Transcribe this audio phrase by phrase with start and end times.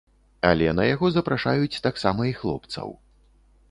[0.51, 2.87] Але на яго запрашаюць таксама і хлопцаў.